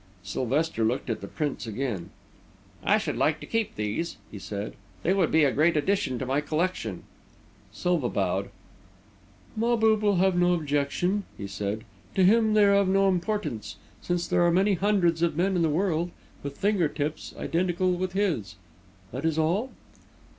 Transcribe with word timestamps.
Sylvester 0.23 0.83
looked 0.83 1.11
at 1.11 1.21
the 1.21 1.27
prints 1.27 1.67
again. 1.67 2.09
"I 2.83 2.97
should 2.97 3.17
like 3.17 3.39
to 3.39 3.45
keep 3.45 3.75
these," 3.75 4.17
he 4.31 4.39
said. 4.39 4.73
"They 5.03 5.13
would 5.13 5.29
be 5.31 5.43
a 5.43 5.51
great 5.51 5.77
addition 5.77 6.17
to 6.17 6.25
my 6.25 6.41
collection." 6.41 7.03
Silva 7.71 8.09
bowed. 8.09 8.49
"Mahbub 9.55 10.01
will 10.01 10.15
have 10.15 10.35
no 10.35 10.53
objection," 10.55 11.25
he 11.37 11.45
said. 11.45 11.83
"To 12.15 12.23
him, 12.23 12.55
they 12.55 12.65
are 12.65 12.73
of 12.73 12.87
no 12.87 13.07
importance, 13.07 13.75
since 14.01 14.25
there 14.27 14.41
are 14.41 14.49
many 14.51 14.73
hundreds 14.73 15.21
of 15.21 15.37
men 15.37 15.55
in 15.55 15.61
the 15.61 15.69
world 15.69 16.09
with 16.41 16.57
finger 16.57 16.87
tips 16.87 17.35
identical 17.37 17.91
with 17.91 18.13
his. 18.13 18.55
That 19.11 19.23
is 19.23 19.37
all?" 19.37 19.69